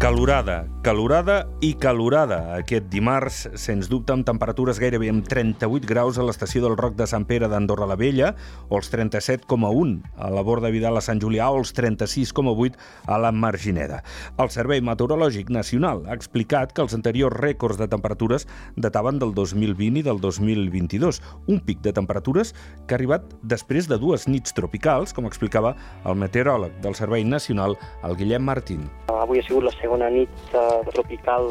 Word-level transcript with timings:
Calorada, 0.00 0.64
calorada 0.80 1.42
i 1.60 1.74
calorada 1.76 2.54
aquest 2.56 2.86
dimarts, 2.88 3.42
sens 3.60 3.90
dubte 3.92 4.14
amb 4.14 4.24
temperatures 4.24 4.78
gairebé 4.80 5.10
amb 5.12 5.26
38 5.28 5.84
graus 5.84 6.16
a 6.16 6.24
l'estació 6.24 6.62
del 6.64 6.78
Roc 6.78 6.94
de 6.96 7.04
Sant 7.04 7.26
Pere 7.28 7.50
d'Andorra 7.52 7.84
la 7.84 7.98
Vella, 8.00 8.30
o 8.70 8.78
els 8.78 8.88
37,1 8.88 9.92
a 10.16 10.30
la 10.32 10.40
Borda 10.40 10.70
Vidal 10.72 10.96
a 10.96 11.02
Sant 11.04 11.20
Julià 11.20 11.50
o 11.52 11.58
els 11.60 11.74
36,8 11.76 12.80
a 13.12 13.18
la 13.20 13.28
Margineda. 13.28 13.98
El 14.40 14.48
Servei 14.48 14.80
Meteorològic 14.80 15.52
Nacional 15.52 16.00
ha 16.08 16.16
explicat 16.16 16.72
que 16.72 16.80
els 16.80 16.96
anteriors 16.96 17.36
rècords 17.36 17.76
de 17.76 17.90
temperatures 17.92 18.48
dataven 18.80 19.20
del 19.20 19.36
2020 19.36 20.00
i 20.00 20.06
del 20.08 20.24
2022, 20.24 21.20
un 21.52 21.60
pic 21.60 21.84
de 21.84 21.92
temperatures 21.92 22.54
que 22.86 22.96
ha 22.96 23.00
arribat 23.02 23.28
després 23.44 23.84
de 23.84 24.00
dues 24.00 24.24
nits 24.32 24.56
tropicals, 24.56 25.12
com 25.12 25.28
explicava 25.28 25.76
el 26.08 26.16
meteoròleg 26.24 26.80
del 26.80 26.96
Servei 26.96 27.28
Nacional, 27.28 27.76
el 28.00 28.16
Guillem 28.16 28.48
Martín. 28.48 28.88
Avui 29.20 29.42
ha 29.42 29.44
sigut 29.44 29.66
la 29.68 29.76
segona 29.90 30.06
nit 30.14 30.30
uh, 30.54 30.86
tropical 30.94 31.50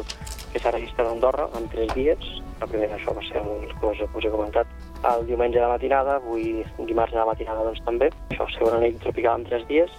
que 0.50 0.58
s'ha 0.58 0.70
registrat 0.72 1.06
a 1.06 1.12
Andorra 1.12 1.44
en 1.58 1.66
tres 1.68 1.90
dies. 1.92 2.22
La 2.60 2.66
primera, 2.66 2.96
això 2.96 3.12
va 3.12 3.20
ser 3.26 3.36
el 3.36 3.68
que 3.68 3.90
us, 3.90 4.00
he 4.00 4.32
comentat 4.32 4.66
el 5.10 5.26
diumenge 5.28 5.60
de 5.60 5.68
matinada, 5.68 6.16
avui 6.16 6.64
dimarts 6.88 7.12
de 7.12 7.20
la 7.20 7.26
matinada 7.28 7.66
doncs, 7.68 7.82
també. 7.84 8.08
Això, 8.32 8.48
segona 8.56 8.80
nit 8.80 8.96
tropical 9.04 9.40
en 9.40 9.44
tres 9.44 9.66
dies 9.68 9.92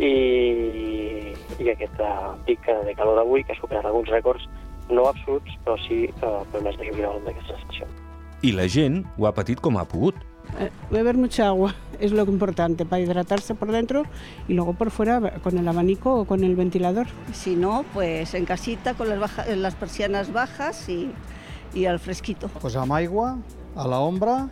i, 0.00 0.14
i 1.60 1.70
aquest 1.74 2.00
uh, 2.00 2.32
pic 2.48 2.64
de 2.64 2.96
calor 2.96 3.20
d'avui 3.20 3.44
que 3.44 3.52
ha 3.52 3.60
superat 3.60 3.84
alguns 3.84 4.08
rècords 4.16 4.48
no 4.88 5.04
absoluts, 5.10 5.60
però 5.66 5.76
sí 5.84 6.06
uh, 6.22 6.40
per 6.48 6.64
més 6.64 6.80
de 6.80 6.88
juliol 6.88 7.20
d'aquesta 7.28 7.60
estació. 7.60 7.92
I 8.48 8.54
la 8.56 8.64
gent 8.72 9.02
ho 9.18 9.28
ha 9.28 9.36
patit 9.36 9.60
com 9.60 9.76
ha 9.76 9.84
pogut. 9.84 10.16
Eh, 10.58 10.70
beber 10.90 11.16
mucha 11.16 11.46
agua 11.46 11.74
es 12.00 12.12
lo 12.12 12.22
importante 12.24 12.84
para 12.84 13.02
hidratarse 13.02 13.54
por 13.54 13.70
dentro 13.72 14.04
y 14.48 14.54
luego 14.54 14.74
por 14.74 14.90
fuera 14.90 15.40
con 15.42 15.58
el 15.58 15.68
abanico 15.68 16.14
o 16.14 16.24
con 16.24 16.44
el 16.44 16.56
ventilador. 16.56 17.06
Si 17.32 17.54
no, 17.54 17.84
pues 17.92 18.34
en 18.34 18.44
casita 18.44 18.94
con 18.94 19.08
las, 19.08 19.20
baja, 19.20 19.46
las 19.46 19.74
persianas 19.74 20.32
bajas 20.32 20.88
y, 20.88 21.10
y 21.74 21.86
al 21.86 21.98
fresquito. 21.98 22.48
Pues 22.60 22.76
amb 22.76 22.92
aigua, 22.92 23.36
a 23.76 23.86
la 23.86 24.00
ombra 24.00 24.48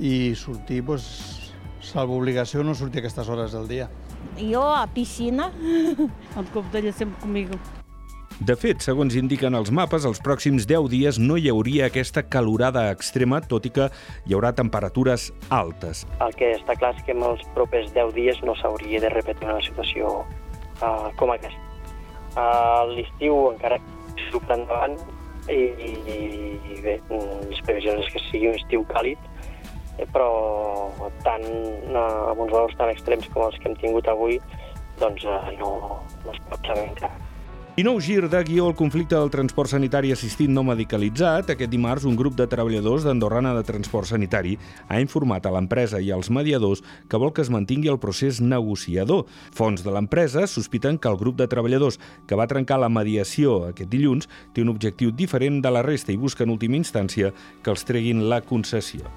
i 0.00 0.34
sortir, 0.34 0.84
pues, 0.84 1.52
salvo 1.80 2.16
obligació, 2.16 2.64
no 2.64 2.74
sortir 2.74 3.00
a 3.00 3.06
aquestes 3.06 3.28
hores 3.28 3.52
del 3.52 3.68
dia. 3.68 3.90
Jo 4.40 4.64
a 4.74 4.86
piscina. 4.86 5.50
El 6.38 6.48
cop 6.54 6.72
de 6.72 6.82
llacem 6.88 7.12
conmigo. 7.20 7.56
De 8.40 8.54
fet, 8.56 8.80
segons 8.80 9.12
indiquen 9.20 9.52
els 9.52 9.68
mapes, 9.68 10.06
els 10.08 10.20
pròxims 10.24 10.64
10 10.64 10.86
dies 10.88 11.18
no 11.20 11.34
hi 11.36 11.50
hauria 11.52 11.90
aquesta 11.90 12.22
calorada 12.24 12.86
extrema, 12.88 13.42
tot 13.44 13.66
i 13.68 13.72
que 13.76 13.90
hi 14.24 14.32
haurà 14.32 14.54
temperatures 14.56 15.26
altes. 15.52 16.06
El 16.24 16.32
que 16.38 16.48
està 16.56 16.78
clar 16.80 16.94
és 16.96 17.02
que 17.04 17.12
en 17.12 17.20
els 17.26 17.44
propers 17.52 17.92
10 17.92 18.14
dies 18.16 18.40
no 18.48 18.54
s'hauria 18.56 19.02
de 19.04 19.12
repetir 19.12 19.44
una 19.44 19.60
situació 19.66 20.14
uh, 20.24 21.10
com 21.20 21.34
aquesta. 21.34 21.84
Uh, 22.32 22.88
L'estiu 22.94 23.36
encara 23.50 23.76
surt 24.30 24.56
endavant 24.56 24.96
i, 25.52 25.60
i 25.60 26.80
bé, 26.80 26.96
les 27.12 27.60
previsions 27.68 28.06
és 28.06 28.12
que 28.14 28.26
sigui 28.30 28.54
un 28.54 28.56
estiu 28.56 28.88
càlid, 28.88 29.32
eh, 29.98 30.06
però 30.14 30.30
tant 31.28 31.44
uh, 31.44 32.30
amb 32.32 32.46
uns 32.46 32.56
valors 32.56 32.78
tan 32.80 32.88
extrems 32.88 33.28
com 33.34 33.50
els 33.50 33.60
que 33.60 33.68
hem 33.68 33.76
tingut 33.84 34.08
avui, 34.08 34.40
doncs 35.02 35.28
uh, 35.28 35.42
no, 35.60 35.74
no 36.24 36.32
es 36.32 36.40
pot 36.48 36.72
saber 36.72 36.88
encara. 36.88 37.29
I 37.80 37.84
nou 37.86 37.96
gir 38.04 38.26
de 38.28 38.40
guió 38.44 38.66
al 38.68 38.74
conflicte 38.76 39.14
del 39.16 39.30
transport 39.32 39.70
sanitari 39.72 40.10
assistit 40.12 40.50
no 40.52 40.60
medicalitzat, 40.68 41.52
aquest 41.54 41.70
dimarts 41.72 42.04
un 42.04 42.18
grup 42.18 42.34
de 42.36 42.44
treballadors 42.50 43.06
d'Andorrana 43.06 43.54
de 43.56 43.62
Transport 43.64 44.10
Sanitari 44.10 44.58
ha 44.90 44.98
informat 45.00 45.48
a 45.48 45.54
l'empresa 45.54 46.02
i 46.04 46.10
als 46.12 46.28
mediadors 46.28 46.84
que 47.08 47.22
vol 47.22 47.32
que 47.32 47.40
es 47.40 47.48
mantingui 47.48 47.88
el 47.88 48.00
procés 48.02 48.42
negociador. 48.44 49.24
Fons 49.56 49.80
de 49.86 49.96
l'empresa 49.96 50.44
sospiten 50.44 51.00
que 51.00 51.08
el 51.08 51.16
grup 51.24 51.40
de 51.40 51.48
treballadors 51.48 51.96
que 52.28 52.36
va 52.36 52.50
trencar 52.52 52.82
la 52.84 52.92
mediació 52.92 53.70
aquest 53.70 53.88
dilluns 53.88 54.28
té 54.52 54.60
un 54.60 54.76
objectiu 54.76 55.16
diferent 55.16 55.62
de 55.64 55.72
la 55.72 55.86
resta 55.86 56.12
i 56.12 56.20
busca 56.20 56.44
en 56.44 56.52
última 56.52 56.76
instància 56.76 57.32
que 57.62 57.72
els 57.72 57.88
treguin 57.88 58.26
la 58.28 58.44
concessió. 58.44 59.08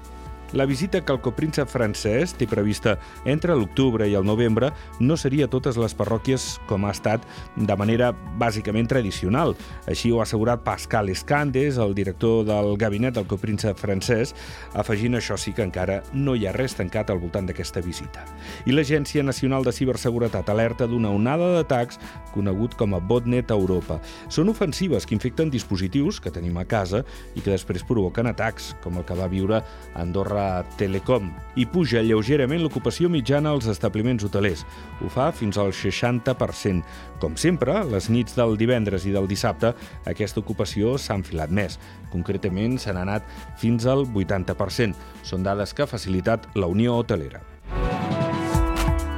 La 0.54 0.66
visita 0.66 1.00
que 1.04 1.10
el 1.10 1.18
copríncep 1.18 1.66
francès 1.66 2.30
té 2.38 2.46
prevista 2.46 2.92
entre 3.26 3.56
l'octubre 3.58 4.06
i 4.06 4.12
el 4.14 4.22
novembre 4.22 4.68
no 5.02 5.16
seria 5.18 5.48
totes 5.50 5.74
les 5.82 5.96
parròquies 5.98 6.44
com 6.68 6.84
ha 6.86 6.92
estat 6.94 7.24
de 7.56 7.74
manera 7.74 8.12
bàsicament 8.38 8.86
tradicional. 8.86 9.56
Així 9.90 10.12
ho 10.14 10.20
ha 10.20 10.28
assegurat 10.28 10.62
Pascal 10.62 11.10
Escandes, 11.10 11.80
el 11.82 11.96
director 11.98 12.44
del 12.46 12.76
gabinet 12.78 13.16
del 13.16 13.26
copríncep 13.26 13.80
francès, 13.82 14.30
afegint 14.78 15.18
això 15.18 15.34
sí 15.34 15.50
que 15.56 15.66
encara 15.66 16.04
no 16.14 16.36
hi 16.38 16.46
ha 16.46 16.54
res 16.54 16.78
tancat 16.78 17.10
al 17.10 17.18
voltant 17.18 17.50
d'aquesta 17.50 17.82
visita. 17.82 18.22
I 18.62 18.78
l'Agència 18.78 19.26
Nacional 19.26 19.66
de 19.66 19.74
Ciberseguretat 19.74 20.54
alerta 20.54 20.86
d'una 20.86 21.10
onada 21.10 21.50
d'atacs 21.56 21.98
conegut 22.30 22.78
com 22.78 22.94
a 22.94 23.02
botnet 23.02 23.50
a 23.50 23.58
Europa. 23.58 23.98
Són 24.30 24.54
ofensives 24.54 25.02
que 25.02 25.18
infecten 25.18 25.50
dispositius 25.50 26.22
que 26.22 26.30
tenim 26.30 26.62
a 26.62 26.64
casa 26.64 27.02
i 27.34 27.42
que 27.42 27.50
després 27.50 27.82
provoquen 27.82 28.30
atacs, 28.30 28.76
com 28.86 29.02
el 29.02 29.10
que 29.10 29.18
va 29.18 29.26
viure 29.26 29.64
Andorra 29.98 30.43
Telecom 30.78 31.30
i 31.60 31.66
puja 31.70 32.02
lleugerament 32.02 32.62
l'ocupació 32.62 33.10
mitjana 33.12 33.52
als 33.54 33.68
establiments 33.70 34.24
hotelers. 34.26 34.64
Ho 35.00 35.10
fa 35.12 35.30
fins 35.32 35.58
al 35.58 35.72
60%. 35.74 36.82
Com 37.22 37.38
sempre, 37.40 37.80
les 37.90 38.10
nits 38.10 38.36
del 38.38 38.56
divendres 38.60 39.06
i 39.06 39.14
del 39.14 39.28
dissabte 39.30 39.74
aquesta 40.10 40.42
ocupació 40.42 40.98
s'ha 40.98 41.18
enfilat 41.20 41.54
més. 41.54 41.78
Concretament 42.12 42.78
s'han 42.78 43.00
anat 43.00 43.26
fins 43.60 43.86
al 43.86 44.06
80%. 44.06 44.94
Són 45.22 45.46
dades 45.46 45.74
que 45.74 45.84
ha 45.86 45.90
facilitat 45.90 46.50
la 46.54 46.70
Unió 46.70 46.98
Hotelera. 47.00 47.42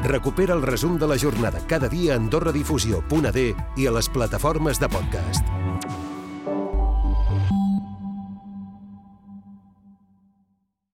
Recupera 0.06 0.54
el 0.54 0.62
resum 0.62 0.98
de 0.98 1.06
la 1.10 1.18
jornada 1.18 1.60
cada 1.66 1.88
dia 1.88 2.14
a 2.14 2.20
AndorraDifusió.d 2.20 3.46
i 3.76 3.86
a 3.86 3.96
les 3.98 4.08
plataformes 4.08 4.78
de 4.78 4.88
podcast. 4.88 5.56